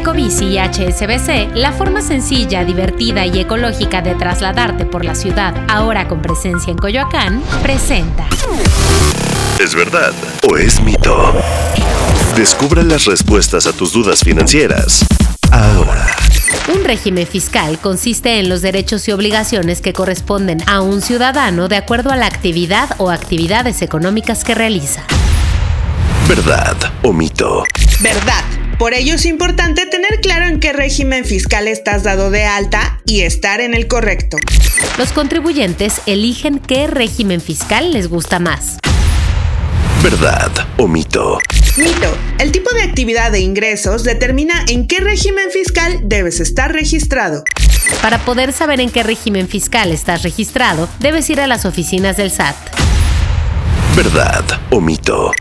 [0.00, 6.08] Ecobici y HSBC, la forma sencilla, divertida y ecológica de trasladarte por la ciudad, ahora
[6.08, 8.26] con presencia en Coyoacán, presenta.
[9.62, 10.14] ¿Es verdad
[10.48, 11.34] o es mito?
[12.34, 15.04] Descubra las respuestas a tus dudas financieras.
[15.52, 16.16] Ahora.
[16.74, 21.76] Un régimen fiscal consiste en los derechos y obligaciones que corresponden a un ciudadano de
[21.76, 25.04] acuerdo a la actividad o actividades económicas que realiza.
[26.26, 27.64] ¿Verdad o mito?
[28.00, 28.44] Verdad.
[28.80, 33.20] Por ello es importante tener claro en qué régimen fiscal estás dado de alta y
[33.20, 34.38] estar en el correcto.
[34.96, 38.78] Los contribuyentes eligen qué régimen fiscal les gusta más.
[40.02, 41.40] ¿Verdad o mito?
[41.76, 42.16] Mito.
[42.38, 47.44] El tipo de actividad de ingresos determina en qué régimen fiscal debes estar registrado.
[48.00, 52.30] Para poder saber en qué régimen fiscal estás registrado, debes ir a las oficinas del
[52.30, 52.56] SAT.
[53.94, 55.32] ¿Verdad o mito?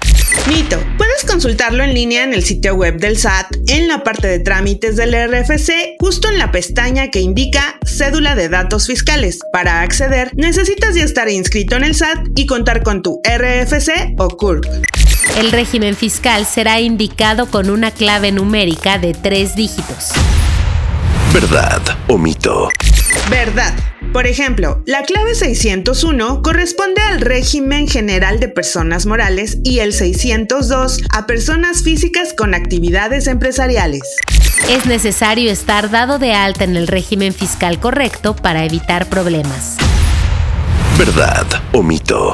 [0.48, 0.78] Mito.
[0.98, 4.96] Puedes consultarlo en línea en el sitio web del SAT, en la parte de trámites
[4.96, 9.40] del RFC, justo en la pestaña que indica Cédula de Datos Fiscales.
[9.52, 14.30] Para acceder, necesitas ya estar inscrito en el SAT y contar con tu RFC o
[14.30, 14.66] CURP.
[15.38, 20.12] El régimen fiscal será indicado con una clave numérica de tres dígitos.
[21.34, 22.70] ¿Verdad o mito?
[23.30, 23.74] Verdad.
[24.14, 31.04] Por ejemplo, la clave 601 corresponde al régimen general de personas morales y el 602
[31.12, 34.02] a personas físicas con actividades empresariales.
[34.68, 39.78] Es necesario estar dado de alta en el régimen fiscal correcto para evitar problemas.
[40.98, 42.34] ¿Verdad o mito?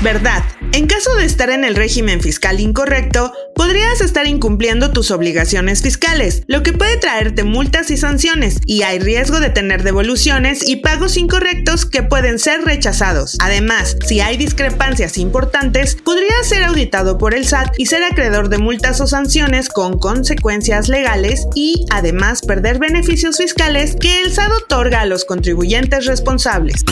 [0.00, 0.42] Verdad.
[0.74, 6.42] En caso de estar en el régimen fiscal incorrecto, podrías estar incumpliendo tus obligaciones fiscales,
[6.48, 11.16] lo que puede traerte multas y sanciones, y hay riesgo de tener devoluciones y pagos
[11.16, 13.36] incorrectos que pueden ser rechazados.
[13.40, 18.58] Además, si hay discrepancias importantes, podrías ser auditado por el SAT y ser acreedor de
[18.58, 25.02] multas o sanciones con consecuencias legales y además perder beneficios fiscales que el SAT otorga
[25.02, 26.84] a los contribuyentes responsables.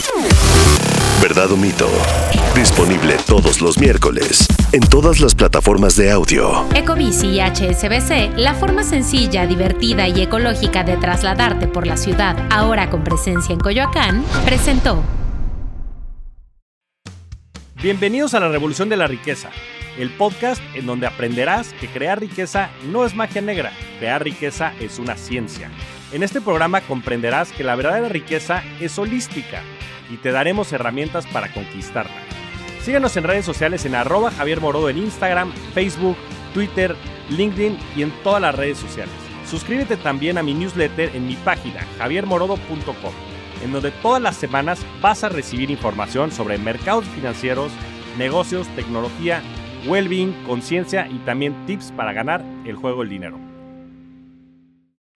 [1.21, 1.89] ¿Verdad o mito?
[2.55, 6.67] Disponible todos los miércoles en todas las plataformas de audio.
[6.75, 12.91] Ecobici y HSBC, la forma sencilla, divertida y ecológica de trasladarte por la ciudad, ahora
[12.91, 15.03] con presencia en Coyoacán, presentó.
[17.81, 19.49] Bienvenidos a la Revolución de la Riqueza,
[19.97, 24.99] el podcast en donde aprenderás que crear riqueza no es magia negra, crear riqueza es
[24.99, 25.71] una ciencia.
[26.11, 29.63] En este programa comprenderás que la verdadera riqueza es holística
[30.11, 32.32] y te daremos herramientas para conquistarla.
[32.83, 36.17] Síguenos en redes sociales en arroba Javier Morodo en Instagram, Facebook,
[36.53, 36.97] Twitter,
[37.29, 39.13] LinkedIn y en todas las redes sociales.
[39.49, 43.13] Suscríbete también a mi newsletter en mi página javiermorodo.com,
[43.63, 47.71] en donde todas las semanas vas a recibir información sobre mercados financieros,
[48.17, 49.41] negocios, tecnología,
[49.87, 53.52] well-being, conciencia y también tips para ganar el juego del dinero.